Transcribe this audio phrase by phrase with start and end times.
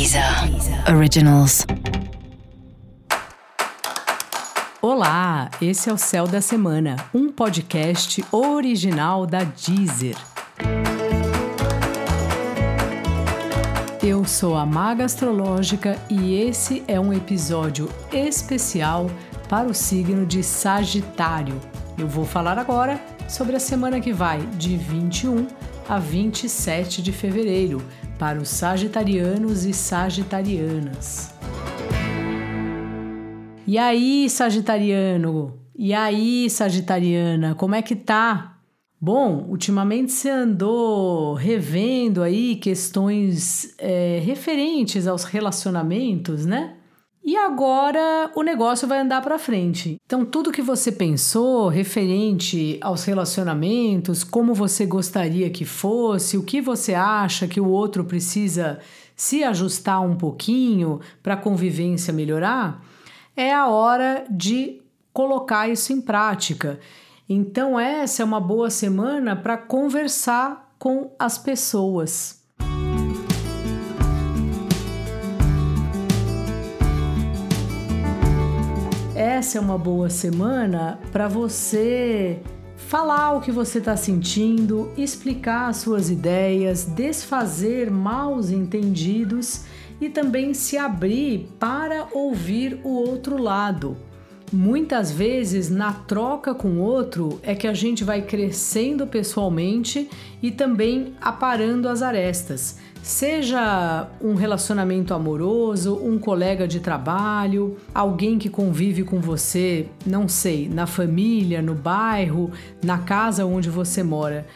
[0.00, 0.24] Deezer
[0.96, 1.66] Originals.
[4.80, 10.16] Olá, esse é o Céu da Semana, um podcast original da Deezer.
[14.02, 19.10] Eu sou a Maga Astrológica e esse é um episódio especial
[19.50, 21.60] para o signo de Sagitário.
[21.98, 22.98] Eu vou falar agora
[23.28, 25.46] sobre a semana que vai de 21
[25.88, 27.82] a 27 de fevereiro
[28.18, 31.34] para os sagitarianos e sagitarianas.
[33.66, 35.58] E aí, sagitariano?
[35.76, 38.58] E aí, sagitariana, como é que tá?
[39.00, 46.76] Bom, ultimamente você andou revendo aí questões é, referentes aos relacionamentos, né?
[47.30, 49.98] E agora o negócio vai andar para frente.
[50.04, 56.60] Então, tudo que você pensou referente aos relacionamentos, como você gostaria que fosse, o que
[56.60, 58.80] você acha que o outro precisa
[59.14, 62.84] se ajustar um pouquinho para a convivência melhorar,
[63.36, 66.80] é a hora de colocar isso em prática.
[67.28, 72.39] Então, essa é uma boa semana para conversar com as pessoas.
[79.40, 82.40] Essa é uma boa semana para você
[82.76, 89.64] falar o que você está sentindo, explicar suas ideias, desfazer maus entendidos
[89.98, 93.96] e também se abrir para ouvir o outro lado.
[94.52, 100.10] Muitas vezes, na troca com o outro, é que a gente vai crescendo pessoalmente
[100.42, 102.76] e também aparando as arestas.
[103.02, 110.68] Seja um relacionamento amoroso, um colega de trabalho, alguém que convive com você, não sei,
[110.68, 112.50] na família, no bairro,
[112.84, 114.46] na casa onde você mora.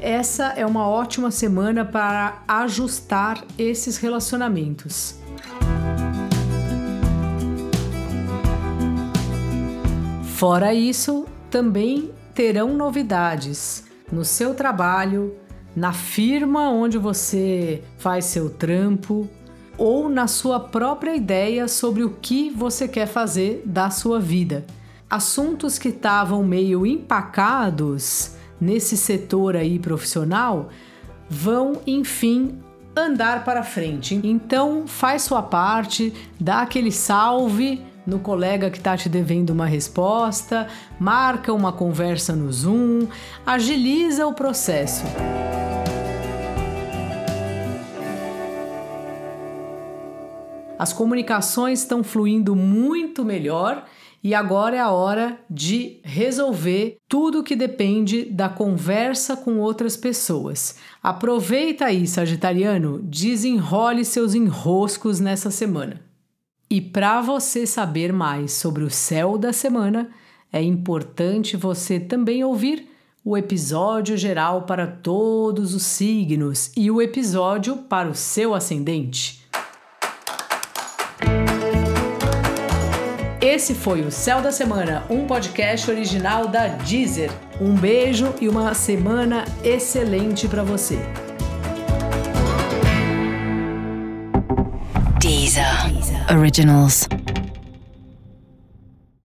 [0.00, 5.16] Essa é uma ótima semana para ajustar esses relacionamentos.
[10.24, 15.36] Fora isso, também terão novidades no seu trabalho,
[15.74, 19.28] na firma onde você faz seu trampo
[19.78, 24.64] ou na sua própria ideia sobre o que você quer fazer da sua vida.
[25.08, 30.68] Assuntos que estavam meio empacados nesse setor aí profissional
[31.28, 32.58] vão, enfim,
[32.94, 34.20] andar para frente.
[34.22, 40.66] Então, faz sua parte, dá aquele salve no colega que está te devendo uma resposta,
[40.98, 43.06] marca uma conversa no Zoom,
[43.46, 45.04] agiliza o processo.
[50.78, 53.84] As comunicações estão fluindo muito melhor
[54.24, 60.76] e agora é a hora de resolver tudo que depende da conversa com outras pessoas.
[61.02, 66.00] Aproveita aí, Sagitariano, desenrole seus enroscos nessa semana.
[66.70, 70.08] E para você saber mais sobre o céu da semana,
[70.52, 72.88] é importante você também ouvir
[73.24, 79.41] o episódio geral para todos os signos e o episódio para o seu ascendente.
[83.54, 87.30] Esse foi o Céu da Semana, um podcast original da Deezer.
[87.60, 90.98] Um beijo e uma semana excelente para você.
[95.20, 95.66] Deezer
[96.34, 97.06] Originals.